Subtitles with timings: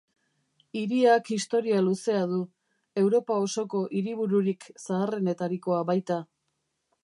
[0.79, 2.39] Hiriak historia luzea du,
[3.03, 6.23] Europa osoko hiribururik zaharrenetarikoa baita.